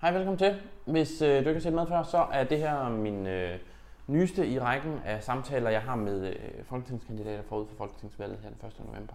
[0.00, 0.60] Hej, velkommen til.
[0.84, 3.58] Hvis øh, du ikke har set med før, så er det her min øh,
[4.06, 8.68] nyeste i rækken af samtaler, jeg har med øh, folketingskandidater forud for folketingsvalget her den
[8.68, 8.86] 1.
[8.86, 9.14] november.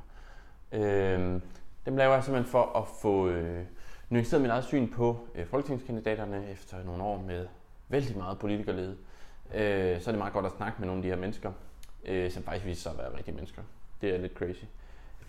[0.72, 1.42] Øh,
[1.86, 3.66] dem laver jeg simpelthen for at få øh,
[4.10, 7.48] nuanceret mit eget syn på øh, folketingskandidaterne efter nogle år med
[7.90, 8.98] vældig meget politikerlede.
[9.54, 11.52] Øh, så er det meget godt at snakke med nogle af de her mennesker,
[12.06, 13.62] øh, som faktisk viser sig at være rigtige mennesker.
[14.02, 14.64] Det er lidt crazy.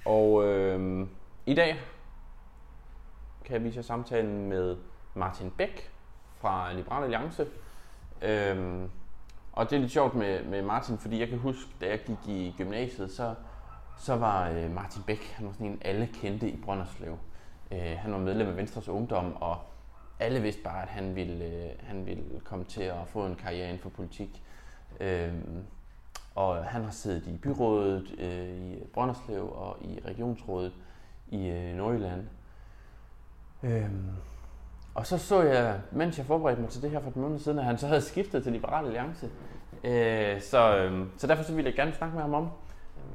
[0.04, 1.06] Og øh,
[1.46, 1.80] i dag
[3.44, 4.76] kan jeg vise jer samtalen med
[5.14, 5.90] Martin Bæk
[6.40, 7.46] fra Liberal Alliance.
[8.22, 8.90] Øhm,
[9.52, 12.28] og det er lidt sjovt med, med Martin, fordi jeg kan huske, da jeg gik
[12.28, 13.34] i gymnasiet, så,
[13.98, 17.18] så var øh, Martin Bæk, han var sådan en, alle kendte i Brønderslev.
[17.70, 19.58] Øh, han var medlem af Venstres Ungdom, og
[20.20, 23.68] alle vidste bare, at han ville, øh, han ville komme til at få en karriere
[23.68, 24.42] inden for politik.
[25.00, 25.64] Øhm,
[26.34, 30.72] og han har siddet i byrådet øh, i Brønderslev og i regionsrådet
[31.28, 32.26] i øh, Nordjylland.
[33.62, 34.10] Øhm,
[34.94, 37.58] og så så jeg, mens jeg forberedte mig til det her for et måned siden,
[37.58, 39.30] at han så havde skiftet til Liberal Alliance.
[39.84, 42.50] Øh, så, øh, så derfor så ville jeg gerne snakke med ham om,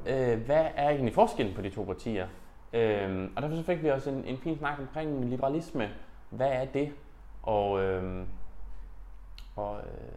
[0.06, 2.26] øh, hvad er egentlig forskellen på de to partier?
[2.72, 5.90] Øh, og derfor så fik vi også en, en fin snak omkring liberalisme.
[6.30, 6.92] Hvad er det?
[7.42, 8.26] Og, øhm, øh,
[9.56, 9.70] og,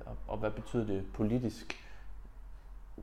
[0.06, 1.78] og, og hvad betyder det politisk?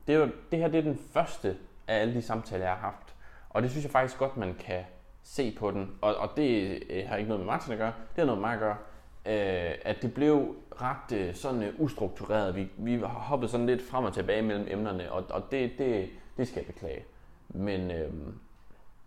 [0.07, 2.81] Det, er jo, det her det er den første af alle de samtaler, jeg har
[2.81, 3.15] haft.
[3.49, 4.83] Og det synes jeg faktisk godt, man kan
[5.29, 8.17] se på den, og, og det øh, har ikke noget med Martin at gøre, det
[8.17, 8.77] har noget med mig at gøre,
[9.25, 12.55] øh, at det blev ret øh, sådan øh, ustruktureret.
[12.55, 16.47] Vi, vi hoppede sådan lidt frem og tilbage mellem emnerne, og, og det, det, det
[16.47, 17.03] skal jeg beklage.
[17.49, 18.13] Men, øh,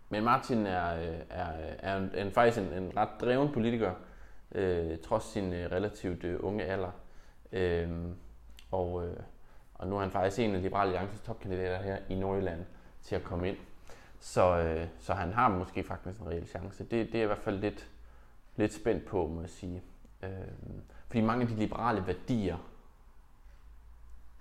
[0.09, 1.47] men Martin er, øh, er,
[1.79, 3.91] er, en, en, faktisk en, en ret dreven politiker,
[4.51, 6.91] øh, trods sin øh, relativt øh, unge alder.
[7.51, 7.89] Øh,
[8.71, 9.17] og, øh,
[9.73, 12.65] og nu er han faktisk en af Liberale Alliances topkandidater her i Nordjylland
[13.01, 13.57] til at komme ind.
[14.23, 16.83] Så, øh, så han har måske faktisk en reel chance.
[16.83, 17.89] Det, det er jeg i hvert fald lidt,
[18.55, 19.83] lidt spændt på, må jeg sige.
[20.21, 20.29] Øh,
[21.07, 22.57] fordi mange af de liberale værdier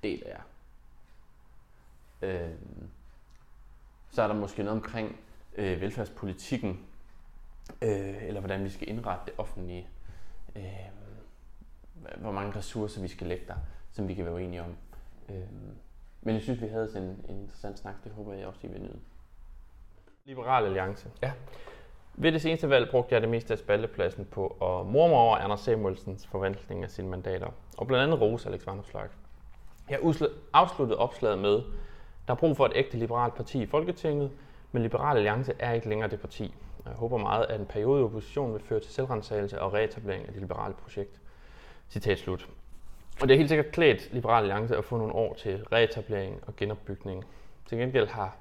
[0.02, 0.40] deler jeg.
[2.22, 2.54] Øh,
[4.10, 5.16] så er der måske noget omkring
[5.54, 6.86] øh, velfærdspolitikken,
[7.82, 9.88] øh, eller hvordan vi skal indrette det offentlige.
[10.56, 10.62] Øh,
[12.16, 13.56] hvor mange ressourcer vi skal lægge der,
[13.92, 14.76] som vi kan være uenige om.
[15.28, 15.48] Øh,
[16.20, 17.94] men jeg synes, vi havde sådan en, en interessant snak.
[18.04, 19.00] Det håber jeg også, I vil nyde.
[20.24, 21.08] Liberal Alliance.
[21.22, 21.32] Ja.
[22.14, 25.60] Ved det seneste valg brugte jeg det meste af spaltepladsen på at morme over Anders
[25.60, 29.08] Samuelsens forventning af sine mandater, og blandt andet rose Alex Vanderslag.
[29.90, 29.98] Jeg
[30.52, 31.62] afsluttede opslaget med,
[32.26, 34.30] der er brug for et ægte liberalt parti i Folketinget,
[34.72, 36.54] men Liberal Alliance er ikke længere det parti.
[36.84, 40.32] Jeg håber meget, at en periode i opposition vil føre til selvrensagelse og reetablering af
[40.32, 41.20] det liberale projekt.
[41.90, 42.48] Citat slut.
[43.20, 46.56] Og det er helt sikkert klædt Liberal Alliance at få nogle år til reetablering og
[46.56, 47.24] genopbygning.
[47.66, 48.36] Til gengæld har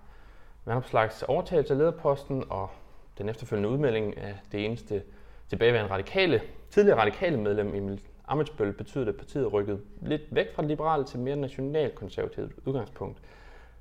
[0.66, 2.70] Vandopslags overtagelse af lederposten og
[3.18, 5.04] den efterfølgende udmelding af det eneste
[5.50, 10.70] tilbageværende radikale, tidligere radikale medlem Emil Amitsbøl betyder, at partiet rykket lidt væk fra det
[10.70, 13.18] liberale til mere nationalkonservativt udgangspunkt.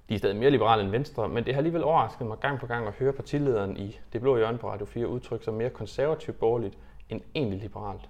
[0.09, 2.67] De er stadig mere liberale end Venstre, men det har alligevel overrasket mig gang på
[2.67, 6.39] gang at høre partilederen i Det Blå Hjørne på Radio 4 udtrykke sig mere konservativt
[6.39, 8.09] borgerligt end egentlig liberalt.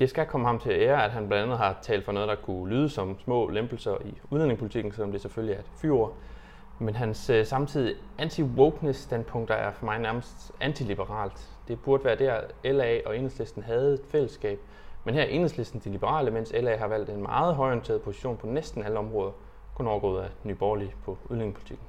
[0.00, 2.34] Det skal komme ham til ære, at han blandt andet har talt for noget, der
[2.34, 6.14] kunne lyde som små lempelser i udlændingepolitikken, selvom det selvfølgelig er et fyrord.
[6.82, 11.50] Men hans øh, samtidig anti-wokeness standpunkter er for mig nærmest antiliberalt.
[11.68, 14.60] Det burde være der, LA og Enhedslisten havde et fællesskab.
[15.04, 18.46] Men her er Enhedslisten de liberale, mens LA har valgt en meget højorienteret position på
[18.46, 19.32] næsten alle områder,
[19.74, 21.86] kun overgået af Nye Borgerlige på udlændingepolitikken.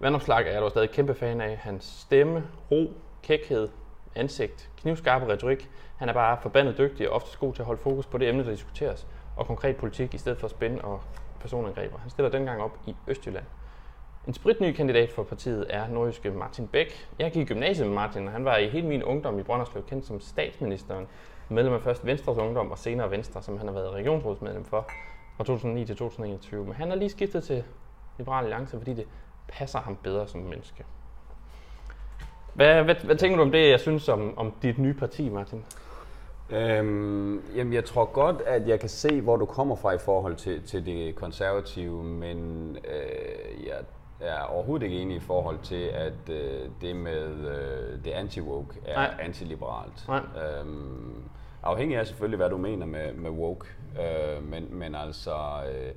[0.00, 1.56] Vandopslag er jeg dog stadig kæmpe fan af.
[1.56, 2.92] Hans stemme, ro,
[3.22, 3.68] kækhed,
[4.14, 5.70] ansigt, knivskarpe retorik.
[5.96, 8.44] Han er bare forbandet dygtig og ofte god til at holde fokus på det emne,
[8.44, 11.00] der diskuteres, og konkret politik i stedet for spænd og
[11.40, 11.98] personangreber.
[11.98, 13.44] Han stiller dengang op i Østjylland.
[14.26, 17.08] En spritny kandidat for partiet er nordjyske Martin Bæk.
[17.18, 19.84] Jeg gik i gymnasiet med Martin, og han var i hele min ungdom i Brønderslev
[19.86, 21.06] kendt som statsministeren.
[21.48, 24.86] Medlem af først Venstres Ungdom og senere Venstre, som han har været regionsrådsmedlem for
[25.36, 26.64] fra 2009 til 2021.
[26.64, 27.64] Men han har lige skiftet til
[28.18, 29.06] Liberal Alliance, fordi det
[29.48, 30.84] passer ham bedre som menneske.
[32.54, 35.64] Hvad, hvad, hvad tænker du om det, jeg synes om, om dit nye parti, Martin?
[36.50, 40.36] Øhm, jamen, jeg tror godt, at jeg kan se, hvor du kommer fra i forhold
[40.36, 43.76] til, til det konservative, men øh, jeg
[44.20, 48.94] er overhovedet ikke enig i forhold til, at øh, det med øh, det anti-woke er
[48.94, 49.14] Nej.
[49.20, 50.08] antiliberalt.
[50.08, 50.20] Nej.
[50.20, 51.22] Øhm,
[51.62, 53.66] afhængig af selvfølgelig, hvad du mener med, med woke,
[54.00, 55.34] øh, men, men altså
[55.72, 55.92] øh,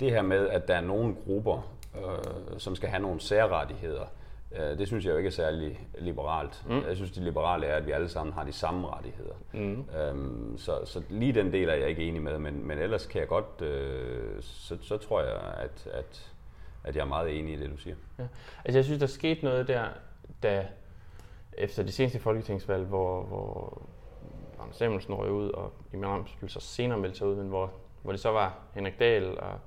[0.00, 4.04] det her med, at der er nogle grupper, øh, som skal have nogle særrettigheder,
[4.52, 6.64] øh, det synes jeg jo ikke er særlig liberalt.
[6.68, 6.82] Mm.
[6.88, 9.34] Jeg synes, det liberale er, at vi alle sammen har de samme rettigheder.
[9.52, 9.84] Mm.
[9.98, 13.20] Øhm, så, så lige den del er jeg ikke enig med, men, men ellers kan
[13.20, 16.31] jeg godt, øh, så, så tror jeg, at, at
[16.84, 17.96] at jeg er meget enig i det, du siger.
[18.18, 18.24] Ja.
[18.64, 19.84] Altså jeg synes, der skete noget der,
[20.42, 20.66] da
[21.52, 23.82] efter det seneste folketingsvalg, hvor, hvor
[24.60, 28.12] Anders Samuelsen røg ud, og Emil Amsbøl så senere meldte sig ud, men hvor, hvor
[28.12, 29.58] det så var Henrik Dahl og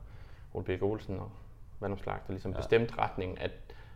[0.54, 1.32] Ole Birk Olsen og
[1.80, 2.58] Vandopslag, der ligesom ja.
[2.58, 3.52] bestemte retningen, at,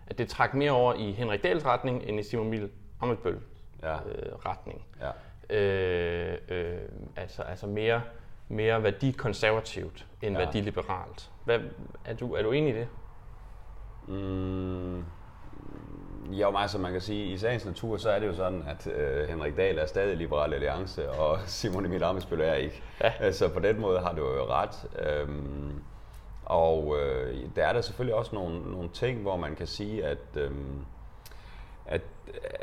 [0.08, 2.70] at det trak mere over i Henrik Dahls retning, end i Simon Emil
[3.02, 3.40] Amsbøl
[3.84, 3.94] Ja.
[3.96, 4.86] øh, retning.
[5.02, 5.12] Ja.
[5.56, 6.80] Øh, øh,
[7.16, 8.02] altså, altså mere,
[8.48, 10.44] mere værdikonservativt end Ja.
[10.46, 11.32] værdiliberalt.
[11.46, 11.60] Hvad,
[12.06, 12.88] er, du, er du enig i det?
[14.10, 15.04] Mm,
[16.32, 18.88] jo, men altså man kan sige, i sagens natur, så er det jo sådan, at
[18.88, 22.84] øh, Henrik Dahl er stadig Liberal Alliance, og Simon Emil Amitsbøl er ikke.
[23.02, 23.28] Ja.
[23.28, 24.88] Øh, Så på den måde har du jo ret.
[25.00, 25.74] Øhm,
[26.46, 30.18] og øh, der er der selvfølgelig også nogle, nogle ting, hvor man kan sige, at,
[30.36, 30.86] øhm,
[31.86, 32.02] at,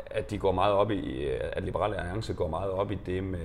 [0.05, 3.39] at de går meget op i, at Liberal Alliance går meget op i det med,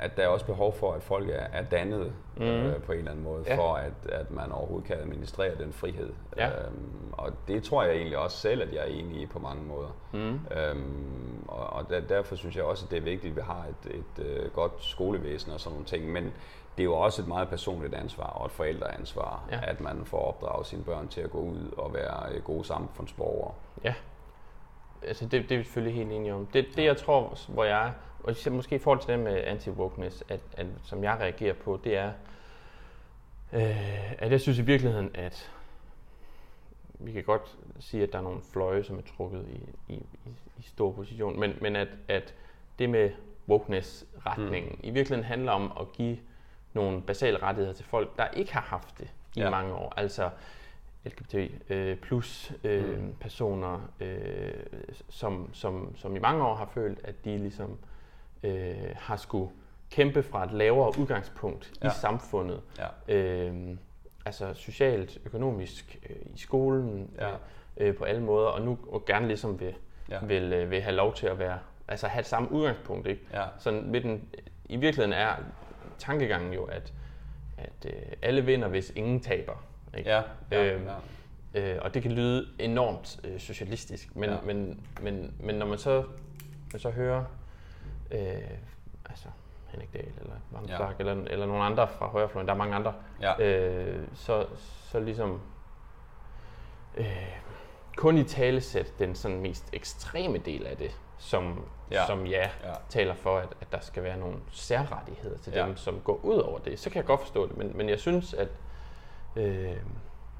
[0.00, 2.42] at der er også behov for, at folk er, er dannet mm.
[2.44, 3.56] øh, på en eller anden måde, Ja.
[3.56, 6.12] for at, at man overhovedet kan administrere den frihed.
[6.36, 6.48] Ja.
[6.48, 9.62] Øhm, og det tror jeg egentlig også selv, at jeg er enig i på mange
[9.64, 9.88] måder.
[10.12, 10.40] Mm.
[10.56, 13.66] Øhm, og og der, derfor synes jeg også, at det er vigtigt, at vi har
[13.84, 16.12] et, et øh, godt skolevæsen og sådan nogle ting.
[16.12, 16.24] Men
[16.76, 19.56] det er jo også et meget personligt ansvar og et forældreansvar, Ja.
[19.56, 19.70] ja.
[19.70, 23.52] at man får opdraget sine børn til at gå ud og være øh, gode samfundsborgere.
[23.84, 23.94] Ja.
[25.02, 26.46] Altså det, det er vi selvfølgelig helt enige om.
[26.46, 27.92] Det, det jeg tror, hvor jeg
[28.28, 31.96] og måske i forhold til det med anti-wokeness, at, at, som jeg reagerer på, det
[31.96, 32.12] er,
[33.52, 35.50] øh, at jeg synes i virkeligheden, at
[36.94, 40.30] vi kan godt sige, at der er nogle fløje, som er trukket i, i, i,
[40.58, 42.34] i stor position, men, men at, at
[42.78, 43.10] det med
[43.48, 44.80] wokeness-retningen mm.
[44.82, 46.18] i virkeligheden handler om at give
[46.72, 49.40] nogle basale rettigheder til folk, der ikke har haft det i.
[49.40, 49.50] Ja.
[49.50, 49.92] mange år.
[49.96, 50.30] Altså
[51.04, 51.34] LGBT
[51.70, 53.14] øh, plus øh, mm.
[53.20, 54.52] personer, øh,
[55.08, 57.78] som, som, som i mange år har følt, at de ligesom
[58.42, 59.50] øh, har skulle
[59.90, 61.88] kæmpe fra et lavere udgangspunkt ja.
[61.88, 62.60] I samfundet.
[62.78, 63.14] Ja.
[63.14, 63.76] Øh,
[64.26, 67.30] altså socialt, økonomisk, øh, i skolen, Ja.
[67.30, 67.36] øh,
[67.76, 69.74] øh, på alle måder, og nu og gerne ligesom vil,
[70.10, 70.24] ja.
[70.24, 71.58] Vil, øh, vil have lov til at være,
[71.88, 73.06] altså have et samme udgangspunkt.
[73.06, 73.22] Ikke?
[73.32, 73.44] Ja.
[73.58, 74.28] Sådan ved den,
[74.64, 75.36] I virkeligheden er
[75.98, 76.92] tankegangen jo, at,
[77.58, 77.92] at øh,
[78.22, 79.64] alle vinder, hvis ingen taber.
[79.96, 80.10] Ikke?
[80.10, 80.86] Ja, ja, Øhm,
[81.54, 81.60] ja.
[81.60, 84.36] Øh, og det kan lyde enormt øh, socialistisk, men, ja.
[84.44, 86.04] Men, men, men når man så,
[86.72, 87.24] man så hører
[88.10, 88.20] øh,
[89.08, 89.28] altså
[89.68, 90.94] Henrik Dahl eller Vamsak ja.
[90.98, 93.42] Eller, eller nogle andre fra højrefløjen, der er mange andre, Ja.
[93.44, 94.46] øh, så,
[94.90, 95.40] så ligesom
[96.96, 97.06] øh,
[97.96, 102.06] kun i talesæt den sådan mest ekstreme del af det, som Ja.
[102.06, 102.72] som ja, Ja.
[102.88, 105.66] taler for, at, at der skal være nogle særrettigheder til Ja.
[105.66, 106.78] dem, som går ud over det.
[106.78, 108.48] Så kan jeg godt forstå det, men, men jeg synes, at,
[109.36, 109.72] øh,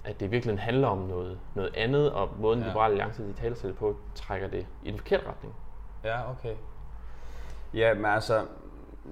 [0.04, 2.66] at det virkelig handler om noget, noget andet, og måden ja.
[2.66, 5.54] Liberale Alliance de taler på, trækker det i den forkerte retning.
[6.04, 6.54] Ja, okay.
[7.74, 8.46] Ja, men altså,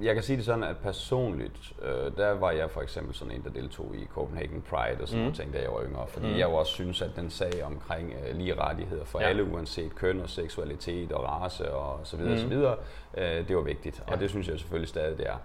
[0.02, 3.42] jeg kan sige det sådan, at personligt, øh, der var jeg for eksempel sådan en,
[3.44, 5.22] der deltog i Copenhagen Pride og sådan mm.
[5.24, 6.06] nogle ting, da jeg var yngre.
[6.06, 6.38] Fordi mm.
[6.38, 9.26] jeg jo også synes, at den sag omkring øh, lige rettigheder for Ja.
[9.28, 12.38] alle, uanset køn og seksualitet og race og så videre, mm.
[12.38, 12.54] så Mhm.
[12.56, 12.76] videre
[13.16, 14.02] øh, det var vigtigt.
[14.08, 14.12] Ja.
[14.12, 15.36] Og det synes jeg selvfølgelig stadig, det er.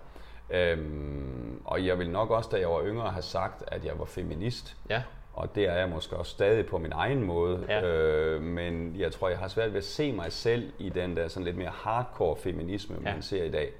[0.53, 4.05] Øhm, og jeg vil nok også, da jeg var yngre, have sagt, at jeg var
[4.05, 4.77] feminist.
[4.89, 5.03] Ja,
[5.33, 7.65] Og det er jeg måske også stadig på min egen måde.
[7.69, 7.81] Ja.
[7.87, 11.27] Øh, men jeg tror, jeg har svært ved at se mig selv i den der
[11.27, 13.13] sådan lidt mere hardcore feminisme, Ja.
[13.13, 13.71] man ser i dag.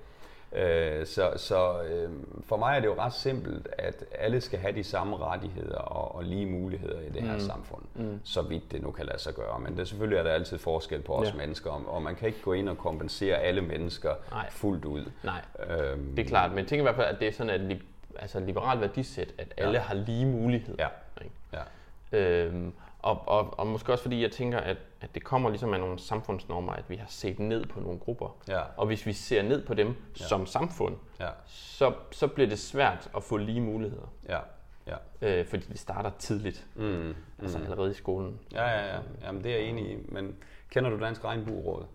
[0.56, 2.10] Øh, så så øh,
[2.46, 6.16] for mig er det jo ret simpelt, at alle skal have de samme rettigheder og,
[6.16, 7.40] og lige muligheder i det her Mm.
[7.40, 7.82] samfund.
[7.96, 8.20] Mm.
[8.24, 9.60] Så vidt det nu kan lade sig gøre.
[9.60, 11.34] Men det, selvfølgelig er der altid forskel på os Ja.
[11.34, 14.50] mennesker, og, og man kan ikke gå ind og kompensere alle mennesker Nej.
[14.50, 15.06] fuldt ud.
[15.24, 16.52] nej, Øhm, det er klart.
[16.52, 19.54] Men tænker i hvert fald, at det er sådan, at li- altså liberalt værdisæt, at
[19.58, 19.80] alle Ja.
[19.80, 20.84] har lige muligheder.
[20.84, 21.24] Ja.
[21.24, 21.36] Ikke?
[21.54, 22.18] Ja.
[22.20, 25.80] Øhm, og, og, og måske også fordi jeg tænker, at, at det kommer ligesom af
[25.80, 28.38] nogle samfundsnormer, at vi har set ned på nogle grupper.
[28.48, 28.62] Ja.
[28.78, 29.88] Og hvis vi ser ned på dem
[30.20, 30.26] ja.
[30.26, 31.28] som samfund, Ja.
[31.46, 34.14] så, så bliver det svært at få lige muligheder.
[34.30, 34.40] Ja.
[34.88, 34.96] Ja.
[35.22, 36.84] Øh, fordi det starter tidligt, Mm.
[36.84, 37.16] Mm.
[37.42, 38.40] altså allerede i skolen.
[38.54, 39.00] Ja, ja, ja.
[39.24, 39.98] Jamen, det er jeg enig i.
[40.06, 40.36] Men
[40.70, 41.86] kender du Dansk Regnbueråd?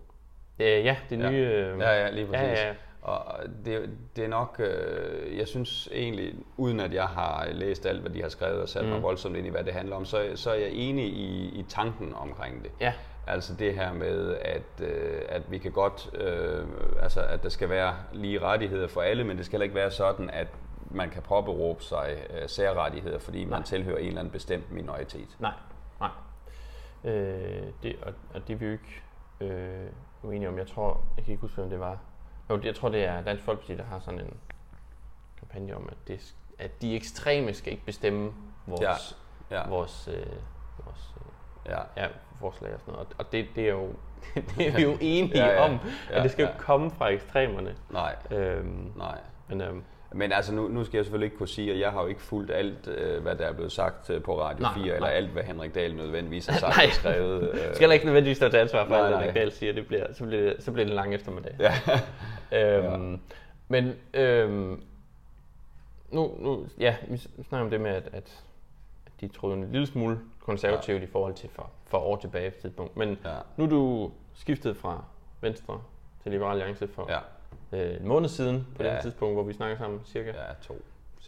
[0.59, 1.29] Øh, ja, det Ja.
[1.31, 1.37] nye...
[1.37, 2.41] Øh, Ja, ja, lige præcis.
[2.59, 2.73] ja, ja.
[3.07, 3.23] Og
[3.65, 8.11] det, det er nok, øh, jeg synes egentlig, uden at jeg har læst alt, hvad
[8.11, 8.89] de har skrevet og sat mm.
[8.89, 11.63] mig voldsomt ind i, hvad det handler om, så, så er jeg enig i, i
[11.63, 12.71] tanken omkring det.
[12.81, 12.93] ja.
[13.29, 16.65] Altså det her med, at, øh, at vi kan godt, øh,
[17.01, 19.91] altså at der skal være lige rettigheder for alle, men det skal heller ikke være
[19.91, 20.47] sådan, at
[20.91, 23.63] man kan påberåbe sig øh, særrettigheder, fordi man Nej.
[23.63, 25.37] tilhører en eller anden bestemt minoritet.
[25.39, 25.53] Nej,
[25.99, 26.09] nej.
[27.03, 29.03] Øh, det, og, og det er vi jo ikke
[29.41, 29.87] øh,
[30.23, 30.57] uenige om.
[30.57, 31.97] Jeg tror, jeg kan ikke huske, hvem det var.
[32.49, 34.33] Jo, jeg tror, det er Dansk Folkeparti, der har sådan en
[35.39, 38.33] kampagne om, at, det, at de ekstreme skal ikke bestemme
[38.67, 39.17] vores,
[39.51, 39.67] Ja.
[39.67, 40.25] vores, øh,
[40.85, 41.79] vores øh, Ja.
[42.03, 42.07] ja,
[42.39, 43.07] forslag og sådan noget.
[43.17, 43.89] Og, det, det er jo
[44.57, 45.59] det er vi jo enige Ja, ja.
[45.65, 46.53] om, Ja, at det skal jo ja.
[46.53, 47.75] ikke komme fra ekstremerne.
[47.89, 49.19] Nej, Øhm, nej.
[49.47, 52.01] men øhm, Men altså, nu, nu skal jeg selvfølgelig ikke kunne sige, at jeg har
[52.01, 54.85] jo ikke fulgt alt, øh, hvad der er blevet sagt øh, på Radio Nej, 4,
[54.85, 54.95] nej.
[54.95, 56.85] eller alt, hvad Henrik Dahl nødvendigvis har sagt Nej.
[56.85, 57.49] og skrevet.
[57.53, 59.19] Øh, skal heller ikke nødvendigvis stå til ansvar for, Nej, nej.
[59.19, 59.73] Henrik Dahl siger.
[59.73, 61.55] Det bliver, så, bliver det, så bliver det en lang eftermiddag.
[61.59, 61.71] ja.
[62.51, 63.17] Øhm, ja.
[63.67, 64.83] Men øhm,
[66.11, 68.43] nu, nu, ja, vi snakker om det med, at, at
[69.05, 71.03] at de troede en lille smule konservativt ja.
[71.03, 72.97] i forhold til for, for år tilbage på tidspunkt.
[72.97, 73.29] Men Ja.
[73.57, 75.03] nu er du skiftet fra
[75.41, 75.81] Venstre
[76.23, 77.17] til Liberal Alliance for ja.
[77.71, 78.89] Øh, en måned siden, på Ja.
[78.89, 78.95] ja.
[78.95, 80.81] det tidspunkt, hvor vi snakker sammen, cirka Ja, to.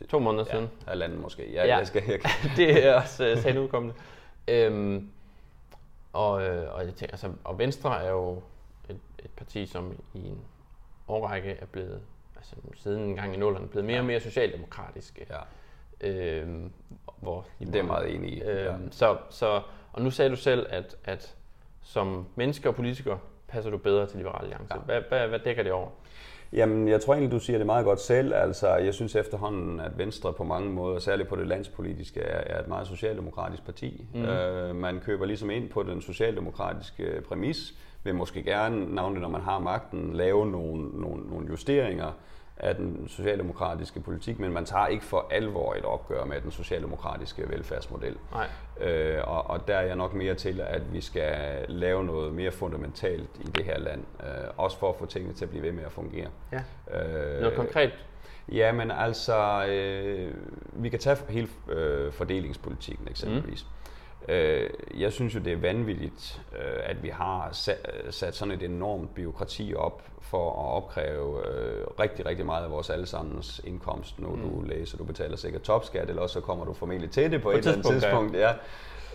[0.10, 0.70] to måneder Ja, siden.
[0.88, 1.52] halvanden måske.
[1.54, 1.78] Ja, Ja.
[1.78, 2.20] Jeg skal, jeg,
[2.58, 3.96] det er også øh, sagen udkommende.
[4.48, 5.10] Øhm,
[6.14, 8.42] og, øh, og, jeg tænker, altså, og Venstre er jo
[8.90, 10.42] et, et parti, som i en
[11.08, 12.02] årrække er blevet,
[12.36, 15.20] altså siden en gang i nullerne, blevet mere og mere socialdemokratisk.
[15.30, 15.36] ja,
[16.02, 16.72] Øhm,
[17.18, 18.40] hvor det er meget enig i.
[18.40, 18.74] Ja.
[18.74, 19.62] Øhm, så, så,
[19.94, 21.36] og nu sagde du selv, at, at
[21.82, 23.18] som menneske og politiker
[23.50, 24.76] passer du bedre til Liberal Alliance.
[24.76, 24.80] Ja.
[24.86, 25.88] Hvad, hvad, hvad dækker det over?
[26.54, 28.34] Jamen, jeg tror egentlig, du siger det meget godt selv.
[28.34, 32.60] Altså, jeg synes efterhånden, at Venstre på mange måder, særligt på det landspolitiske, er, er
[32.62, 34.06] et meget socialdemokratisk parti.
[34.14, 34.26] Mm.
[34.26, 39.42] Øh, man køber ligesom ind på den socialdemokratiske præmis, vil måske gerne, navnlig når man
[39.42, 42.12] har magten, lave nogle, nogle, nogle justeringer
[42.60, 47.50] af den socialdemokratiske politik, men man tager ikke for alvor et opgør med den socialdemokratiske
[47.50, 48.18] velfærdsmodel.
[48.32, 48.48] Nej.
[48.90, 52.52] Øh, og, og der er jeg nok mere til, at vi skal lave noget mere
[52.52, 54.04] fundamentalt i det her land.
[54.24, 56.28] Øh, også for at få tingene til at blive ved med at fungere.
[56.52, 56.62] Ja.
[57.02, 57.92] Øh, Noget konkret?
[58.52, 60.34] Ja, men altså, øh,
[60.74, 63.64] vi kan tage hele øh, fordelingspolitikken eksempelvis.
[63.64, 63.79] Mm.
[64.28, 68.64] Øh, jeg synes jo, det er vanvittigt, øh, at vi har sat, sat sådan et
[68.64, 74.30] enormt byråkrati op for at opkræve øh, rigtig, rigtig meget af vores allesammens indkomst, når
[74.30, 74.42] mm.
[74.42, 74.98] du læser.
[74.98, 77.58] Du betaler sikkert topskat, eller også så kommer du formentlig til det på, på et
[77.58, 78.54] eller andet tidspunkt, ja.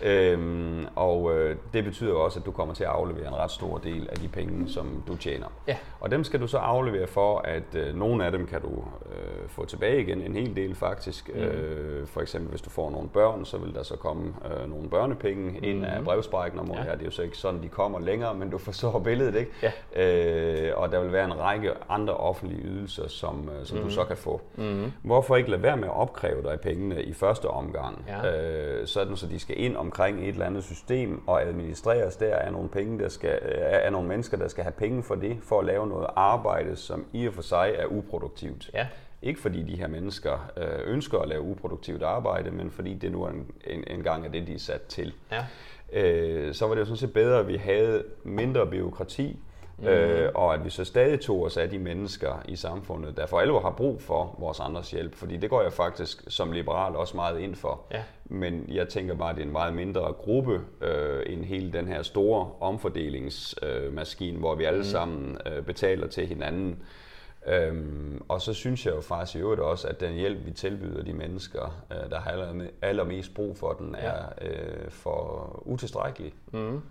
[0.03, 3.77] Øhm, og øh, det betyder også, at du kommer til at aflevere en ret stor
[3.77, 5.47] del af de penge, som du tjener.
[5.67, 5.77] Ja.
[5.99, 8.69] Og dem skal du så aflevere for, at øh, nogle af dem kan du
[9.11, 11.29] øh, få tilbage igen, en hel del faktisk.
[11.35, 11.41] Mm.
[11.41, 14.89] Øh, for eksempel hvis du får nogle børn, så vil der så komme øh, nogle
[14.89, 15.57] børnepenge mm.
[15.63, 16.83] ind af brevsprækken om Ja.
[16.83, 16.91] ja.
[16.91, 19.51] Det er jo så ikke sådan, de kommer længere, men du forstår billedet, ikke?
[19.95, 20.69] Ja.
[20.69, 23.83] Øh, og der vil være en række andre offentlige ydelser, som, øh, som mm.
[23.83, 24.41] du så kan få.
[24.55, 24.91] Mm.
[25.03, 28.31] Hvorfor ikke lade være med at opkræve dig pengene i første omgang, Ja.
[28.79, 32.51] øh, sådan så de skal ind omkring et eller andet system og administreres der af
[32.51, 35.59] nogle penge, der skal, af af nogle mennesker, der skal have penge for det, for
[35.59, 38.69] at lave noget arbejde, som i og for sig er uproduktivt.
[38.73, 38.87] Ja.
[39.21, 43.27] Ikke fordi de her mennesker øh, ønsker at lave uproduktivt arbejde, men fordi det nu
[43.27, 45.13] en, en, en gang er det, de er sat til.
[45.31, 45.45] Ja.
[45.93, 49.39] Øh, så var det jo sådan set bedre, at vi havde mindre byråkrati,
[49.77, 49.87] mm.
[49.87, 53.39] øh, og at vi så stadig tog os af de mennesker i samfundet, der for
[53.39, 55.15] alvor har brug for vores andres hjælp.
[55.15, 57.81] Fordi det går jeg faktisk som liberal også meget ind for.
[57.91, 58.03] Ja.
[58.25, 61.87] Men jeg tænker bare, at det er en meget mindre gruppe øh, end hele den
[61.87, 66.83] her store omfordelingsmaskine, øh, maskine, hvor vi alle sammen øh, betaler til hinanden.
[67.47, 71.03] Øhm, og så synes jeg jo faktisk i øvrigt også, at den hjælp, vi tilbyder
[71.03, 76.33] de mennesker, øh, der har allerme- allermest brug for den, er øh, for utilstrækkelig.
[76.53, 76.75] Mm.
[76.75, 76.81] Øh,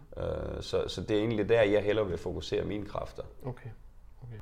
[0.61, 3.23] så, så det er egentlig der, jeg hellere vil fokusere mine kræfter.
[3.47, 3.69] Okay.
[4.23, 4.39] okay.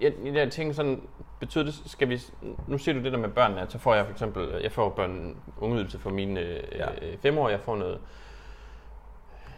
[0.00, 1.02] Jeg, jeg tænker sådan,
[1.40, 2.20] betyder det, skal vi,
[2.68, 4.88] nu siger du det der med børnene, at så får jeg for eksempel, jeg får
[4.90, 6.88] børn ungeydelse for mine øh, Ja.
[7.02, 7.14] ja.
[7.22, 8.00] fem år, jeg får noget,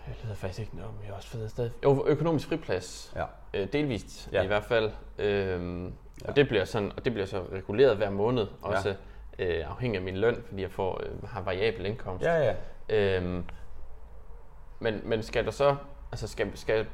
[0.06, 1.72] jeg leder faktisk ikke noget om, jeg er også fed stadig.
[1.84, 3.24] Jo, økonomisk friplads, Ja.
[3.54, 4.42] øh, delvist Ja.
[4.42, 6.28] i hvert fald, øhm, Ja.
[6.28, 8.94] og, det bliver sådan, og det bliver så reguleret hver måned, også
[9.38, 12.24] øh, afhængig af min løn, fordi jeg får, øh, har variabel indkomst.
[12.24, 12.54] Ja, ja.
[12.88, 13.44] Øhm,
[14.80, 15.76] men, men skal der så,
[16.12, 16.86] altså skal, skal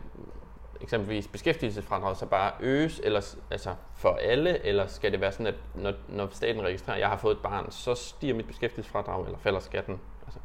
[0.80, 5.54] eksempelvis beskæftigelsesfradraget så bare øges, eller, altså for alle, eller skal det være sådan, at
[5.74, 9.38] når, når staten registrerer, at jeg har fået et barn, så stiger mit beskæftigelsesfradrag, eller
[9.38, 10.00] falder skatten?
[10.26, 10.40] Altså,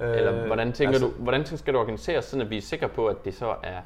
[0.00, 3.06] eller hvordan tænker altså, du, hvordan skal du organisere sådan, at vi er sikre på,
[3.06, 3.80] at det så er,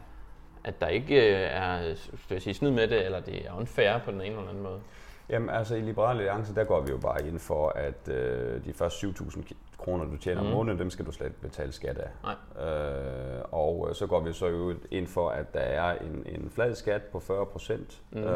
[0.64, 3.98] at der ikke øh, er skal jeg sige, snyd med det, eller det er unfair
[4.04, 4.80] på den ene eller anden måde?
[5.28, 8.72] Jamen altså i Liberale Alliance, der går vi jo bare ind for, at øh, de
[8.72, 10.46] første 7.000 ki- kroner, du tjener mm.
[10.46, 12.08] om måneden, dem skal du slet betale skat af.
[12.22, 12.68] Nej.
[12.68, 16.50] Øh, og øh, så går vi så jo ind for, at der er en, en
[16.54, 18.18] flad skat på 40 procent mm.
[18.22, 18.26] øh,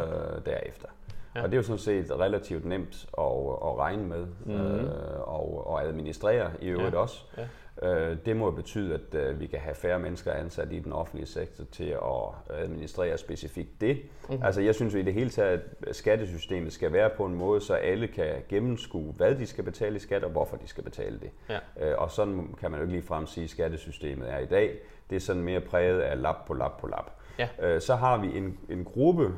[0.47, 0.89] derefter.
[1.37, 1.43] Ja.
[1.43, 3.25] Og det er jo sådan set relativt nemt at,
[3.65, 4.55] at regne med mm.
[4.55, 4.91] øh,
[5.21, 6.99] og, og administrere i øvrigt Ja.
[7.01, 7.23] også.
[7.39, 7.43] Ja.
[7.83, 11.27] Øh, det må betyde, at øh, vi kan have færre mennesker ansat i den offentlige
[11.27, 13.99] sektor til at administrere specifikt det.
[14.31, 14.39] Mm.
[14.43, 17.75] Altså jeg synes i det hele taget, at skattesystemet skal være på en måde, så
[17.75, 21.31] alle kan gennemskue, hvad de skal betale i skat og hvorfor de skal betale det.
[21.49, 21.91] Ja.
[21.91, 24.79] Øh, og sådan kan man jo ikke ligefrem sige, at skattesystemet er i dag.
[25.11, 27.11] Det er sådan mere præget af lap på lap på lap.
[27.39, 27.79] Ja.
[27.81, 29.33] Så har vi en, en gruppe,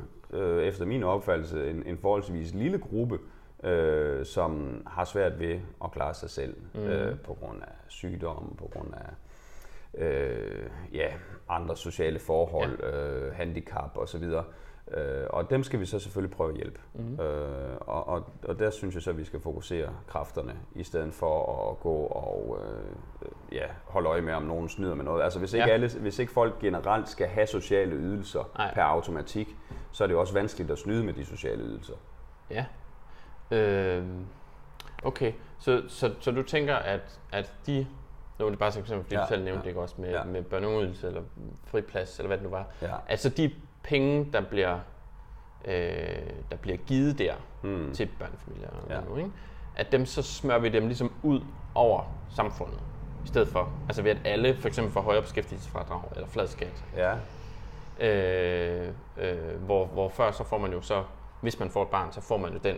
[0.63, 3.19] efter min opfattelse, en, en forholdsvis lille gruppe,
[3.65, 6.81] øh, som har svært ved at klare sig selv mm.
[6.81, 9.11] øh, på grund af sygdom, på grund af
[9.95, 11.09] øh, ja,
[11.49, 12.91] andre sociale forhold, ja.
[12.91, 14.25] øh, handicap osv.
[14.91, 16.81] Øh, og dem skal vi så selvfølgelig prøve at hjælpe.
[16.95, 17.21] Mm.
[17.21, 21.15] Øh, og, og, og der synes jeg så, at vi skal fokusere kræfterne, i stedet
[21.15, 25.23] for at gå og øh, ja, holde øje med, om nogen snyder med noget.
[25.23, 25.73] Altså hvis ikke, ja.
[25.73, 28.75] alle, hvis ikke folk generelt skal have sociale ydelser Ej.
[28.75, 29.57] per automatik,
[29.93, 31.95] så er det også vanskeligt at snyde med de sociale ydelser.
[32.51, 32.65] Ja.
[33.51, 34.05] Øh,
[35.03, 37.87] okay, så, så, så du tænker, at, at de
[38.39, 40.11] nu er det bare så eksempel, fordi ja, du selv nævnte ja, det også med,
[40.11, 40.25] ja.
[40.25, 41.23] med børneudelse eller
[41.65, 42.67] friplads, eller hvad det nu var.
[42.83, 42.95] Ja.
[43.09, 43.51] Altså de
[43.83, 44.79] penge, der bliver,
[45.65, 45.75] øh,
[46.51, 47.93] der bliver givet der mm.
[47.93, 49.01] til børnefamilier, ja.
[49.01, 49.31] nu, ikke?
[49.77, 51.41] at dem så smører vi dem ligesom ud
[51.75, 52.81] over samfundet.
[53.25, 56.85] I stedet for, altså ved at alle for eksempel får højere beskæftigelsesfradrag eller flad skat.
[56.97, 57.15] Ja.
[58.01, 61.05] Øh, øh, hvor, hvor før så får man jo så,
[61.41, 62.77] hvis man får et barn, så får man jo den,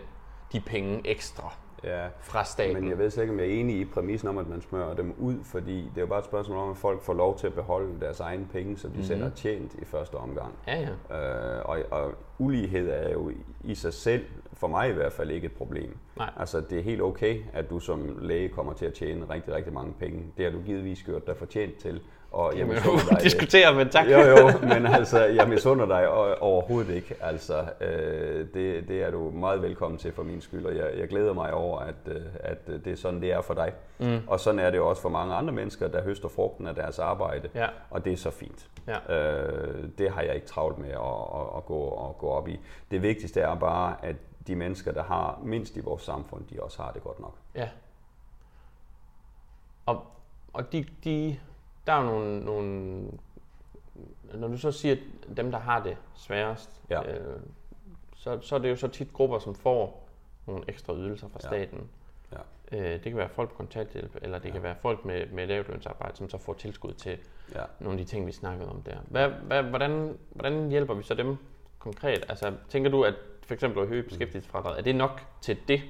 [0.53, 1.53] de penge ekstra
[1.83, 2.07] ja.
[2.19, 2.73] fra staten.
[2.73, 4.95] Men jeg ved slet ikke, om jeg er enig i præmissen om, at man smører
[4.95, 7.47] dem ud, fordi det er jo bare et spørgsmål om, at folk får lov til
[7.47, 9.07] at beholde deres egne penge, som de mm-hmm.
[9.07, 10.53] selv har tjent i første omgang.
[10.67, 11.57] Ja, ja.
[11.57, 13.31] Øh, og, og ulighed er jo
[13.63, 15.97] i sig selv, for mig i hvert fald, ikke et problem.
[16.17, 16.29] Nej.
[16.37, 19.73] Altså, det er helt okay, at du som læge kommer til at tjene rigtig, rigtig
[19.73, 20.23] mange penge.
[20.37, 22.01] Det har du givetvis gjort dig fortjent til.
[22.31, 23.23] Og jeg misunder dig.
[23.23, 24.07] diskutere, men tak.
[24.07, 26.09] Jo, jo, men altså, jeg misunder dig
[26.41, 27.15] overhovedet ikke.
[27.21, 31.07] Altså, øh, det, det er du meget velkommen til for min skyld, og jeg, jeg
[31.07, 33.73] glæder mig over, at, øh, at det er sådan, det er for dig.
[33.99, 34.19] Mm.
[34.27, 37.49] Og sådan er det også for mange andre mennesker, der høster frugten af deres arbejde,
[37.55, 37.67] ja.
[37.89, 38.67] og det er så fint.
[38.87, 39.15] Ja.
[39.17, 40.95] Øh, det har jeg ikke travlt med at,
[41.35, 42.59] at, at, gå, at gå op i.
[42.91, 44.15] Det vigtigste er bare, at
[44.47, 47.35] de mennesker, der har mindst i vores samfund, de også har det godt nok.
[47.55, 47.69] Ja.
[49.85, 50.05] Og,
[50.53, 51.37] og de, de
[51.87, 53.03] der er jo nogle, nogle...
[54.33, 54.95] Når du så siger,
[55.29, 57.13] at dem, der har det sværest, ja.
[57.13, 57.39] øh,
[58.15, 60.07] så, så er det jo så tit grupper, som får
[60.47, 61.89] nogle ekstra ydelser fra staten.
[62.31, 62.37] Ja.
[62.77, 64.53] Øh, det kan være folk på kontanthjælp, eller det ja.
[64.53, 67.17] kan være folk med, med lavtlønsarbejde, som så får tilskud til
[67.55, 67.63] ja.
[67.79, 68.97] nogle af de ting, vi snakkede om der.
[69.07, 71.37] Hvad, hvad, hvordan, hvordan hjælper vi så dem
[71.79, 72.25] konkret?
[72.29, 73.13] Altså, tænker du, at
[73.45, 75.81] for eksempel at øge beskæftigelsesfradraget, er det nok til det?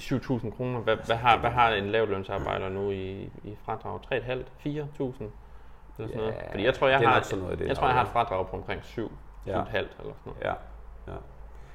[0.00, 4.00] De 7.000 kroner, hvad, hvad, har, hvad har en lavlønsarbejder nu i, i fradrag?
[4.12, 4.18] 3.500?
[4.66, 5.24] 4.000?
[5.98, 6.34] Eller sådan noget?
[6.50, 8.84] Fordi jeg tror, jeg har, sådan noget, jeg, tror, jeg har et fradrag på omkring
[8.84, 9.12] 7,
[9.46, 9.62] ja.
[9.62, 10.40] 7,5 eller sådan noget.
[10.42, 10.52] Ja.
[11.08, 11.16] ja.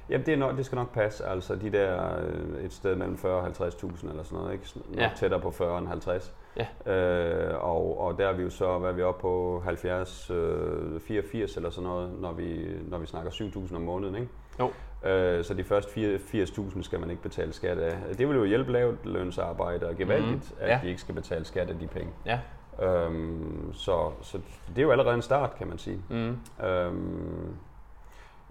[0.08, 1.26] Jamen, det, er nok, det skal nok passe.
[1.26, 4.66] Altså, de der øh, et sted mellem 40 og 50.000 eller sådan noget, ikke?
[4.74, 5.10] Nok ja.
[5.16, 6.34] tættere på 40 end 50.
[6.56, 6.92] Ja.
[6.92, 11.00] Øh, og, og der er vi jo så, hvad er vi oppe på 70, øh,
[11.00, 14.28] 84 eller sådan noget, når vi, når vi snakker 7.000 om måneden, ikke?
[14.60, 14.70] Jo.
[15.04, 18.16] Øh, så de første 80.000 skal man ikke betale skat af.
[18.18, 20.56] Det vil jo hjælpe lavt lønsarbejdere gevaldigt, mm.
[20.60, 20.80] at ja.
[20.82, 22.12] de ikke skal betale skat af de penge.
[22.26, 22.38] Ja.
[22.82, 24.38] Øhm, så, så
[24.68, 26.02] det er jo allerede en start, kan man sige.
[26.10, 26.64] Mm.
[26.66, 27.56] Øhm,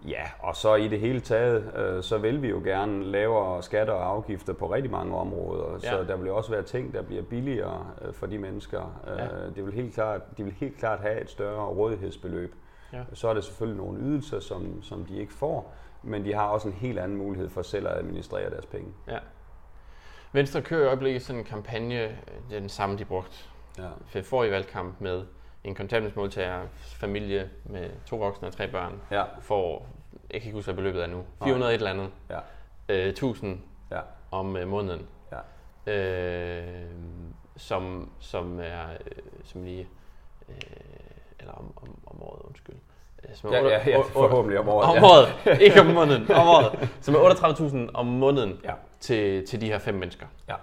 [0.08, 3.94] ja, og så i det hele taget, øh, så vil vi jo gerne lavere skatter
[3.94, 5.80] og afgifter på rigtig mange områder.
[5.84, 5.90] Ja.
[5.90, 9.02] Så der vil også være ting, der bliver billigere øh, for de mennesker.
[9.08, 9.26] Øh, ja.
[9.26, 12.56] Øh, det vil helt klart, de vil helt klart have et større rådighedsbeløb.
[12.94, 13.04] Ja.
[13.14, 16.68] Så er der selvfølgelig nogle ydelser, som, som de ikke får men de har også
[16.68, 18.94] en helt anden mulighed for selv at administrere deres penge.
[19.08, 19.20] Ja.
[20.32, 22.18] Venstre kører i øjeblikket sådan en kampagne,
[22.50, 23.38] den samme, de brugte
[23.78, 24.22] ja.
[24.22, 25.26] for i valgkamp med
[25.64, 29.24] en kontanthjælpsmodtager, familie med to voksne og tre børn, ja.
[29.40, 29.88] får,
[30.32, 31.70] jeg kan ikke huske, hvad beløbet er nu, 400 Nej.
[31.70, 32.40] et eller andet, ja.
[32.90, 33.62] øh, 1000
[33.92, 34.00] ja.
[34.32, 35.08] om øh, måneden,
[35.88, 35.94] ja.
[35.94, 36.92] øh,
[37.58, 39.90] som, som er, øh, som lige,
[40.50, 40.56] øh,
[41.40, 42.76] eller om, om, om året, undskyld,
[43.34, 44.98] som er ja, ja, ja, forhåbentlig om året.
[44.98, 45.58] Om året, ja.
[45.58, 46.90] ikke om måneden, om året.
[47.02, 48.74] Som er 38.000 om måneden ja.
[49.00, 50.26] til, til de her fem mennesker.
[50.50, 50.56] Ja.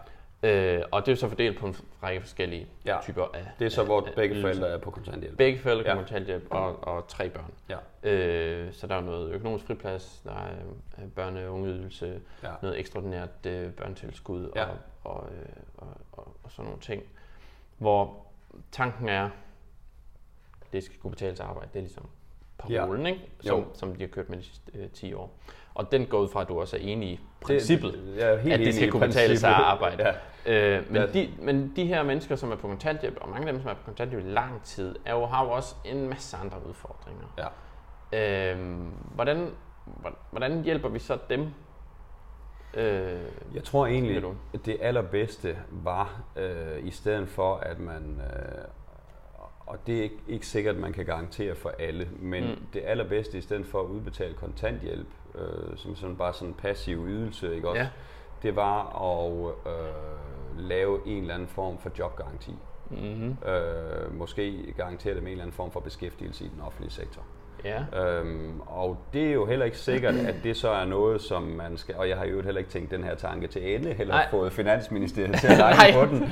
[0.42, 2.96] Øh, og det er så fordelt på en række forskellige ja.
[3.02, 5.36] typer af Det er så, hvor af, begge forældre er på kontanthjælp.
[5.36, 7.52] Begge forældre er på kontanthjælp og, og tre børn.
[7.68, 8.10] Ja.
[8.10, 10.50] Øh, så der er noget økonomisk friplads, der er
[10.98, 12.48] øh, børne- og ungeydelse, ja.
[12.62, 14.64] noget ekstraordinært øh, børnetilskud ja.
[14.64, 15.46] og, og, øh,
[15.78, 17.02] og, og, og sådan nogle ting.
[17.78, 18.26] Hvor
[18.72, 19.30] tanken er,
[20.72, 21.68] det skal kunne betale sig arbejde.
[21.72, 22.08] Det er ligesom
[22.60, 23.12] parolen, ja.
[23.12, 23.30] ikke?
[23.40, 25.38] Som, som de har kørt med de sidste øh, 10 år.
[25.74, 28.38] Og den går ud fra, at du også er enig i princippet, det, jeg er
[28.38, 30.14] helt at det skal kunne betale sig at arbejde.
[30.46, 30.76] Ja.
[30.78, 31.06] Øh, men, ja.
[31.06, 33.74] de, men de her mennesker, som er på kontanthjælp, og mange af dem, som er
[33.74, 37.24] på kontanthjælp i lang tid, er jo, har jo også en masse andre udfordringer.
[38.12, 38.54] Ja.
[38.54, 38.58] Øh,
[39.14, 39.50] hvordan,
[40.30, 41.46] hvordan hjælper vi så dem?
[42.74, 43.20] Øh,
[43.54, 48.64] jeg tror egentlig, at det allerbedste var, øh, i stedet for at man øh,
[49.70, 52.66] og det er ikke, ikke sikkert, at man kan garantere for alle, men mm.
[52.72, 57.06] det allerbedste i stedet for at udbetale kontanthjælp, øh, som sådan bare sådan en passiv
[57.06, 57.82] ydelse, ikke også?
[57.82, 57.88] Ja.
[58.42, 62.54] det var at øh, lave en eller anden form for jobgaranti.
[62.90, 63.48] Mm-hmm.
[63.48, 67.22] Øh, måske garantere det med en eller anden form for beskæftigelse i den offentlige sektor.
[67.64, 68.00] Ja.
[68.04, 71.76] Øhm, og det er jo heller ikke sikkert, at det så er noget, som man
[71.76, 71.94] skal...
[71.98, 74.26] Og jeg har jo heller ikke tænkt den her tanke til ende, heller Nej.
[74.30, 76.22] fået Finansministeriet til at lege på den.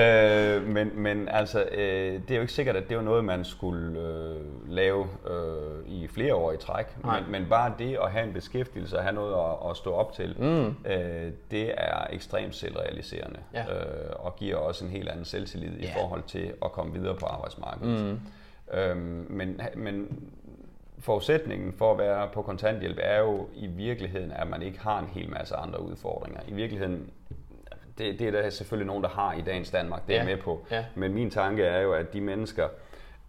[0.00, 3.44] Øh, men, men altså, øh, det er jo ikke sikkert, at det er noget, man
[3.44, 6.86] skulle øh, lave øh, i flere år i træk.
[7.04, 10.12] Men, men bare det at have en beskæftigelse og have noget at, at stå op
[10.12, 10.90] til, mm.
[10.90, 13.38] øh, det er ekstremt selvrealiserende.
[13.54, 13.62] Ja.
[13.62, 15.86] Øh, og giver også en helt anden selvtillid ja.
[15.86, 18.04] i forhold til at komme videre på arbejdsmarkedet.
[18.04, 18.20] Mm.
[18.78, 20.22] Øhm, men, men
[21.00, 25.06] forudsætningen for at være på kontanthjælp er jo i virkeligheden, at man ikke har en
[25.06, 26.40] hel masse andre udfordringer.
[26.48, 27.10] I virkeligheden,
[27.98, 30.24] det, det er der selvfølgelig nogen, der har i dagens Danmark, det er ja.
[30.24, 30.66] med på.
[30.70, 30.84] Ja.
[30.94, 32.68] Men min tanke er jo, at de mennesker,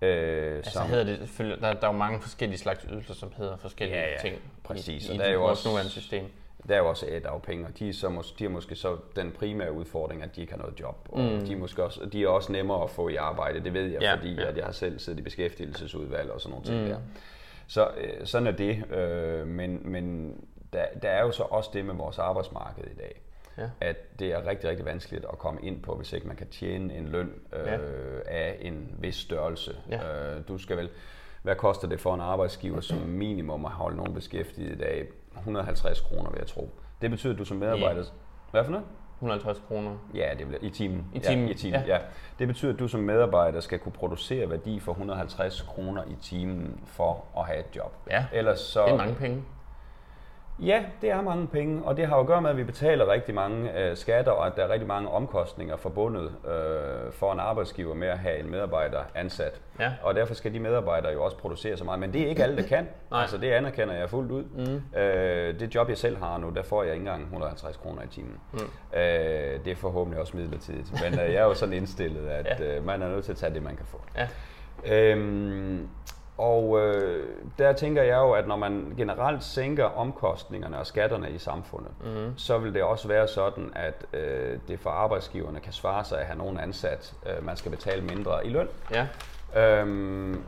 [0.03, 3.57] Øh, altså som, hedder det, der, der er jo mange forskellige slags ydelser, som hedder
[3.57, 5.09] forskellige ja, ja, ting præcis.
[5.09, 6.25] i, i, i der er jo vores nuværende system.
[6.67, 9.31] Der er jo også A-dagpenge, og de er, så mås- de er måske så den
[9.31, 11.09] primære udfordring, at de ikke har noget job.
[11.11, 11.45] Og mm.
[11.45, 14.01] de, er måske også, de er også nemmere at få i arbejde, det ved jeg,
[14.01, 14.47] ja, fordi ja.
[14.47, 16.87] At jeg har selv siddet i beskæftigelsesudvalg og sådan nogle ting mm.
[16.89, 16.97] der.
[17.71, 20.35] Så øh, sådan er det, øh, men, men
[20.73, 23.21] der, der er jo så også det med vores arbejdsmarked i dag.
[23.57, 23.69] Ja.
[23.81, 26.93] At det er rigtig, rigtig vanskeligt at komme ind på, hvis ikke man kan tjene
[26.93, 27.77] en løn øh, ja.
[28.25, 29.75] af en vis størrelse.
[29.89, 30.35] Ja.
[30.35, 30.89] Øh, du skal vel,
[31.41, 35.07] hvad koster det for en arbejdsgiver som minimum at holde nogen beskæftiget i dag?
[35.37, 36.69] 150 kroner, vil jeg tro.
[37.01, 38.03] Det betyder, at du som medarbejder...
[38.03, 38.13] Yeah.
[38.51, 38.85] Hvad for noget?
[39.21, 39.91] 150 kroner.
[40.13, 41.05] Ja, det bliver i timen.
[41.13, 41.95] I timen, ja, i timen ja.
[41.95, 41.99] ja.
[42.39, 46.79] Det betyder, at du som medarbejder skal kunne producere værdi for 150 kroner i timen
[46.85, 47.93] for at have et job.
[48.09, 49.43] Ja, Ellers så, det er mange penge.
[50.61, 53.11] Ja, det er mange penge, og det har jo at gøre med, at vi betaler
[53.11, 57.39] rigtig mange øh, skatter, og at der er rigtig mange omkostninger forbundet øh, for en
[57.39, 59.61] arbejdsgiver med at have en medarbejder ansat.
[59.79, 59.91] Ja.
[60.03, 62.57] Og derfor skal de medarbejdere jo også producere så meget, men det er ikke alle,
[62.57, 62.87] der kan.
[63.11, 63.21] Nej.
[63.21, 64.43] Altså det anerkender jeg fuldt ud.
[64.43, 64.99] Mm.
[64.99, 68.07] Øh, det job, jeg selv har nu, der får jeg ikke engang 150 kroner i
[68.07, 68.37] timen.
[68.53, 68.59] Mm.
[68.59, 72.77] Øh, det er forhåbentlig også midlertidigt, men øh, jeg er jo sådan indstillet, at ja.
[72.77, 74.01] øh, man er nødt til at tage det, man kan få.
[74.17, 74.27] Ja.
[74.85, 75.89] Øhm,
[76.41, 77.27] og øh,
[77.57, 82.37] der tænker jeg jo, at når man generelt sænker omkostningerne og skatterne i samfundet, mm.
[82.37, 86.25] så vil det også være sådan, at øh, det for arbejdsgiverne kan svare sig at
[86.25, 88.67] have nogen ansat, øh, man skal betale mindre i løn.
[88.91, 89.07] Ja.
[89.61, 90.43] Øhm,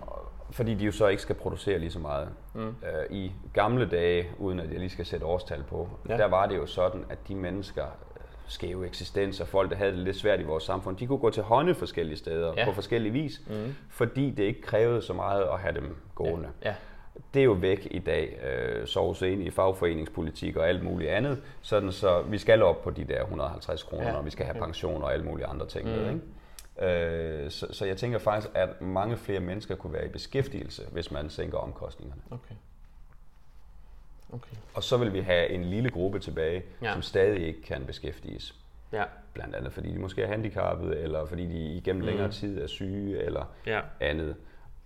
[0.51, 2.29] fordi de jo så ikke skal producere lige så meget.
[2.53, 2.67] Mm.
[2.67, 2.73] Øh,
[3.10, 6.17] I gamle dage, uden at jeg lige skal sætte årstal på, ja.
[6.17, 7.86] der var det jo sådan, at de mennesker,
[8.47, 11.43] skæve eksistenser, folk, der havde det lidt svært i vores samfund, de kunne gå til
[11.43, 12.65] hånde forskellige steder ja.
[12.65, 13.75] på forskellige vis, mm.
[13.89, 16.49] fordi det ikke krævede så meget at have dem gående.
[16.63, 16.69] Ja.
[16.69, 16.75] Ja.
[17.34, 21.41] Det er jo væk i dag, øh, soves ind i fagforeningspolitik og alt muligt andet,
[21.62, 24.17] sådan så vi skal op på de der 150 kroner, ja.
[24.17, 25.86] og vi skal have pension og alle mulige andre ting.
[25.86, 25.91] Mm.
[25.91, 26.21] Med, ikke?
[26.82, 31.12] Øh, så, så jeg tænker faktisk, at mange flere mennesker kunne være i beskæftigelse, hvis
[31.12, 32.21] man sænker omkostningerne.
[32.32, 32.56] Okay.
[34.33, 34.55] Okay.
[34.73, 36.93] Og så vil vi have en lille gruppe tilbage, ja.
[36.93, 38.55] som stadig ikke kan beskæftiges.
[38.91, 39.03] Ja.
[39.33, 42.07] Blandt andet fordi de måske er handicappede, eller fordi de igennem mm.
[42.07, 43.81] længere tid er syge, eller ja.
[43.99, 44.35] andet.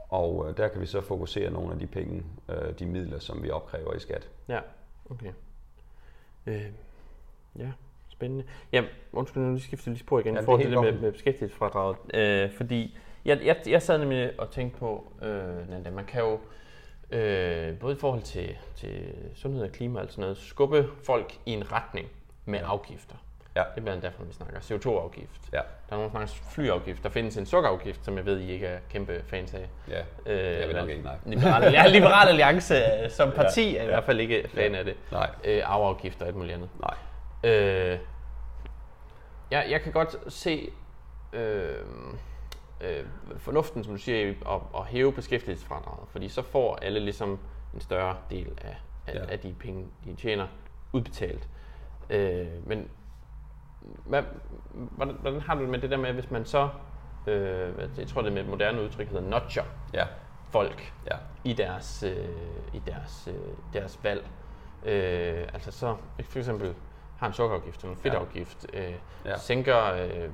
[0.10, 3.44] Og øh, der kan vi så fokusere nogle af de penge, øh, de midler, som
[3.44, 4.30] vi opkræver i skat.
[4.48, 4.60] Ja,
[5.10, 5.32] okay.
[6.46, 6.66] Øh,
[7.60, 7.72] ja,
[8.10, 8.44] spændende.
[8.72, 11.98] Ja, undskyld, nu skifter lige spor igen ja, for det, det med, med beskæftigelsesfradraget.
[12.14, 16.40] Øh, fordi jeg, jeg, jeg sad nemlig og tænkte på, øh, man kan jo
[17.12, 21.52] øh, både i forhold til, til sundhed og klima og sådan noget, skubbe folk i
[21.52, 22.08] en retning
[22.46, 23.16] med afgifter.
[23.56, 23.62] Ja.
[23.62, 25.42] Det er blandt andet derfor, vi snakker CO2-afgift.
[25.54, 25.58] Ja.
[25.58, 27.04] Der er nogle snakker flyafgift.
[27.04, 29.70] Der findes en sukkerafgift, som jeg ved, I ikke er kæmpe fans af.
[29.90, 31.16] Ja, øh, jeg vil nok ikke, nej.
[31.26, 32.76] Liberal, ja, Liberal Alliance
[33.10, 34.78] som parti ja, er i hvert fald ikke fan ja.
[34.78, 34.96] af det.
[35.12, 35.30] Nej.
[35.44, 36.70] Øh, arveafgift og alt muligt andet.
[36.82, 37.52] Nej.
[37.52, 38.00] Øh,
[39.52, 40.70] jeg, jeg kan godt se...
[41.34, 41.76] Øh,
[42.82, 43.06] øh,
[43.38, 47.40] fornuften, som du siger, at, at hæve beskæftigelsesfradraget, fordi så får alle ligesom
[47.74, 49.26] en større del af, af, ja.
[49.26, 50.48] af de penge, de tjener,
[50.94, 51.50] udbetalt.
[52.10, 52.90] Øh, men
[54.06, 54.24] hvad,
[54.74, 56.70] hvordan, hvordan har du det med det der med, hvis man så,
[57.28, 59.64] øh, jeg tror det med et moderne udtryk hedder notcher,
[59.94, 60.06] ja.
[60.50, 61.18] folk ja.
[61.44, 62.28] i deres, øh,
[62.74, 64.26] i deres, øh, deres valg.
[64.86, 66.76] Øh, altså så for eksempel
[67.18, 68.94] har en sukkerafgift en fedtafgift, øh,
[69.26, 69.38] ja.
[69.38, 70.30] sænker øh,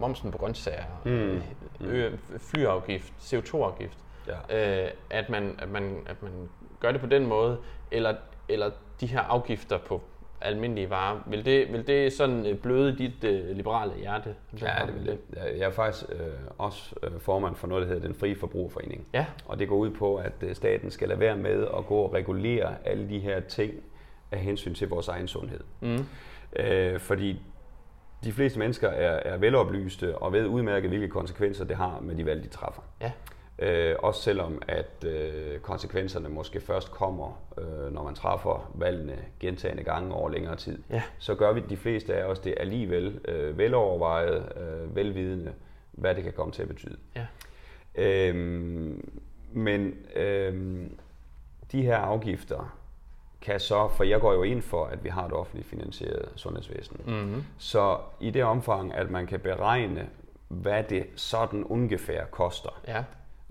[0.00, 1.42] momsen på grøntsager, mm.
[1.86, 4.84] Øh, flyafgift, CO2-afgift, ja.
[4.84, 6.32] øh, at, man, at, man, at man
[6.80, 7.58] gør det på den måde,
[7.90, 8.14] eller,
[8.48, 10.02] eller de her afgifter på
[10.40, 11.20] almindelige varer.
[11.26, 14.34] Vil det, vil det sådan øh, bløde dit uh, liberale hjerte?
[14.60, 15.18] Ja, det vil det.
[15.36, 16.18] Jeg er faktisk øh,
[16.58, 19.06] også formand for noget, der hedder den frie forbrugerforening.
[19.14, 19.26] Ja.
[19.46, 22.74] Og det går ud på, at staten skal lade være med at gå og regulere
[22.84, 23.72] alle de her ting
[24.30, 25.60] af hensyn til vores egen sundhed.
[25.80, 26.06] Mm.
[26.56, 27.42] Øh, fordi
[28.24, 32.26] de fleste mennesker er, er veloplyste og ved udmærket, hvilke konsekvenser det har med de
[32.26, 32.82] valg, de træffer.
[33.00, 33.12] Ja.
[33.58, 39.82] Øh, også selvom at øh, konsekvenserne måske først kommer, øh, når man træffer valgene gentagende
[39.82, 41.02] gange over længere tid, ja.
[41.18, 45.52] så gør vi de fleste af os det alligevel øh, velovervejet, øh, velvidende,
[45.92, 46.96] hvad det kan komme til at betyde.
[47.16, 47.26] Ja.
[47.94, 49.20] Øhm,
[49.52, 50.98] men øhm,
[51.72, 52.77] de her afgifter
[53.40, 57.00] kan så, for jeg går jo ind for, at vi har et offentligt finansieret sundhedsvæsen.
[57.06, 57.44] Mm-hmm.
[57.58, 60.08] Så i det omfang, at man kan beregne,
[60.48, 62.80] hvad det sådan ungefær koster.
[62.88, 63.04] Ja.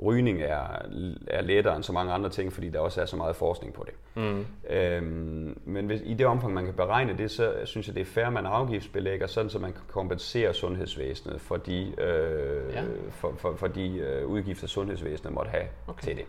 [0.03, 0.81] Rygning er,
[1.27, 3.85] er lettere end så mange andre ting, fordi der også er så meget forskning på
[3.85, 4.23] det.
[4.23, 4.45] Mm.
[4.69, 8.05] Øhm, men hvis, i det omfang, man kan beregne det, så synes jeg, det er
[8.05, 12.83] fair, at man afgiftsbelægger, sådan så man kan kompensere sundhedsvæsenet for de, øh, ja.
[13.11, 16.07] for, for, for de øh, udgifter, sundhedsvæsenet måtte have okay.
[16.07, 16.25] til det.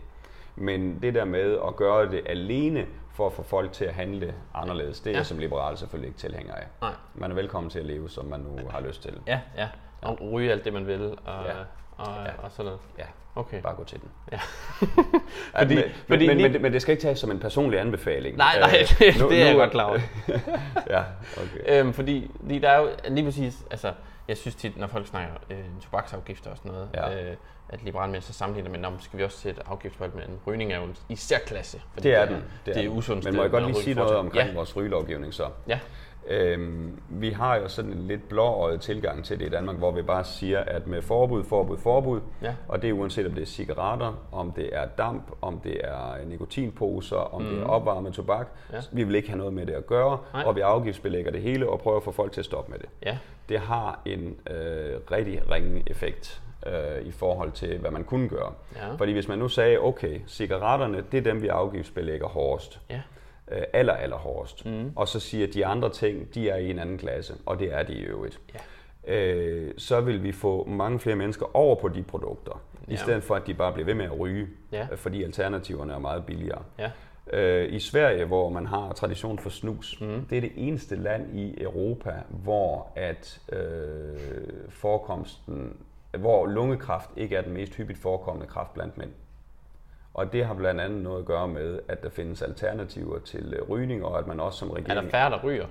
[0.55, 4.33] Men det der med at gøre det alene for at få folk til at handle
[4.53, 5.17] anderledes, det er ja.
[5.17, 6.63] jeg som liberal selvfølgelig ikke tilhænger af.
[6.81, 6.91] Nej.
[7.15, 9.19] Man er velkommen til at leve, som man nu har lyst til.
[9.27, 9.67] Ja, ja.
[10.01, 11.01] Og ryge alt det, man vil.
[11.01, 11.53] Og, ja.
[11.97, 12.31] Og, ja.
[12.43, 12.79] og sådan noget.
[12.97, 13.05] Ja.
[13.35, 13.61] Okay.
[13.61, 14.09] Bare gå til den.
[14.31, 14.39] Ja.
[15.59, 16.49] fordi, men, fordi, men, lige...
[16.49, 18.37] men, men det skal ikke tages som en personlig anbefaling.
[18.37, 19.99] Nej, nej, det, øh, nu, det er jeg godt klar over.
[20.95, 21.03] ja,
[21.37, 21.79] okay.
[21.79, 23.93] Øhm, fordi lige der er jo lige præcis, altså,
[24.29, 27.29] jeg synes tit, når folk snakker øh, tobaksafgifter og sådan noget, ja.
[27.29, 27.35] øh,
[27.69, 30.77] at liberale mennesker sammenligner med, skal vi også sætte afgift på alt, men rygning er
[30.77, 31.81] jo i særklasse.
[32.03, 32.35] Det er den.
[32.35, 33.25] Det er, det er usundt.
[33.25, 34.55] Men må jeg godt lige sige noget omkring ja.
[34.55, 35.49] vores rygelovgivning så?
[35.67, 35.79] Ja.
[36.27, 40.01] Øhm, vi har jo sådan en lidt blåøjet tilgang til det i Danmark, hvor vi
[40.01, 42.55] bare siger, at med forbud, forbud, forbud, ja.
[42.67, 46.25] og det er uanset om det er cigaretter, om det er damp, om det er
[46.25, 47.47] nikotinposer, om mm.
[47.47, 47.69] det er mm.
[47.69, 48.77] opvarmet tobak, ja.
[48.91, 50.43] vi vil ikke have noget med det at gøre, Nej.
[50.43, 52.89] og vi afgiftsbelægger det hele og prøver at få folk til at stoppe med det.
[53.05, 53.17] Ja.
[53.49, 58.53] Det har en øh, rigtig ringe effekt øh, i forhold til, hvad man kunne gøre.
[58.75, 58.95] Ja.
[58.95, 62.79] Fordi hvis man nu sagde, okay, cigaretterne, det er dem, vi afgiftsbelægger hårdest.
[62.89, 63.01] Ja
[63.51, 64.65] øh, aller, aller hårdest.
[64.65, 64.91] Mm.
[64.95, 67.73] Og så siger, at de andre ting, de er i en anden klasse, og det
[67.73, 68.39] er de i øvrigt.
[68.53, 68.59] Ja.
[69.15, 72.93] Øh, så vil vi få mange flere mennesker over på de produkter, ja.
[72.93, 74.87] i stedet for at de bare bliver ved med at ryge, ja.
[74.95, 76.61] fordi alternativerne er meget billigere.
[76.79, 76.91] Ja.
[77.33, 80.25] Øh, I Sverige, hvor man har tradition for snus, mm.
[80.29, 83.59] det er det eneste land i Europa, hvor at øh,
[84.69, 85.77] forekomsten,
[86.17, 89.11] hvor lungekræft ikke er den mest hyppigt forekommende kræft blandt mænd.
[90.13, 93.69] Og det har blandt andet noget at gøre med, at der findes alternativer til øh,
[93.69, 94.97] rygning, og at man også som regering...
[94.97, 95.65] Er der færre, der ryger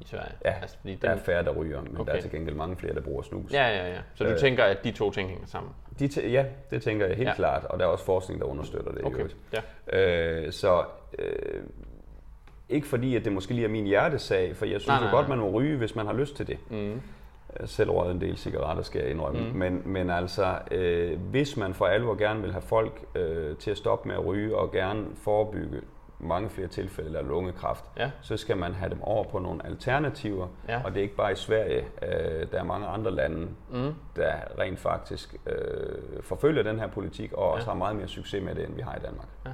[0.00, 0.32] i Sverige?
[0.44, 1.18] Ja, altså, fordi der den...
[1.18, 2.12] er færre, der ryger, men okay.
[2.12, 3.52] der er til gengæld mange flere, der bruger snus.
[3.52, 3.98] Ja, ja, ja.
[4.14, 5.72] Så du øh, tænker, at de to ting hænger sammen?
[5.98, 7.34] De t- ja, det tænker jeg helt ja.
[7.34, 9.04] klart, og der er også forskning, der understøtter det.
[9.04, 9.26] Okay.
[9.52, 9.98] Ja.
[9.98, 10.84] Øh, så
[11.18, 11.62] øh,
[12.68, 15.16] ikke fordi, at det måske lige er min hjertesag, for jeg synes nej, nej, jo
[15.16, 16.58] godt, man må ryge, hvis man har lyst til det.
[16.70, 17.00] Mm
[17.64, 19.40] selv røget en del cigaretter, skal jeg indrømme.
[19.40, 19.58] Mm.
[19.58, 23.76] Men, men altså, øh, hvis man for alvor gerne vil have folk øh, til at
[23.76, 25.80] stoppe med at ryge og gerne forebygge
[26.18, 28.10] mange flere tilfælde af lungekræft, ja.
[28.20, 30.48] så skal man have dem over på nogle alternativer.
[30.68, 30.82] Ja.
[30.84, 31.86] Og det er ikke bare i Sverige.
[32.02, 33.94] Øh, der er mange andre lande, mm.
[34.16, 37.70] der rent faktisk øh, forfølger den her politik og også ja.
[37.70, 39.28] har meget mere succes med det, end vi har i Danmark.
[39.46, 39.50] Ja.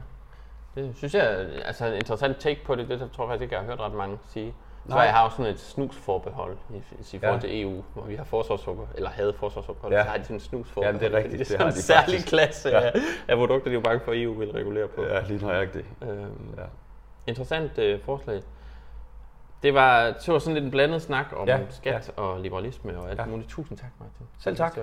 [0.74, 2.88] Det synes jeg altså en interessant take på det.
[2.88, 4.54] Det tror jeg faktisk ikke, jeg har hørt ret mange sige.
[4.88, 7.48] Så jeg har også sådan et snusforbehold i, i forhold ja.
[7.48, 10.02] til EU, hvor vi har forsvarsforbehold, eller havde forsvarsforbehold, ja.
[10.02, 10.96] så har de sådan et snusforbehold.
[10.96, 11.38] Ja, det er rigtigt.
[11.38, 12.28] Det er sådan det en særlig faktisk.
[12.28, 12.80] klasse ja.
[12.80, 12.92] af,
[13.28, 15.04] af produkter, de er bange for, at EU vil regulere på.
[15.04, 15.86] Ja, lige nøjagtigt.
[16.02, 16.62] Øhm, ja.
[17.26, 18.42] Interessant uh, forslag.
[19.62, 22.22] Det var, det var sådan lidt en blandet snak om ja, skat ja.
[22.22, 23.26] og liberalisme og alt ja.
[23.26, 23.48] muligt.
[23.48, 24.26] Tusind tak, Martin.
[24.38, 24.78] Selv tak.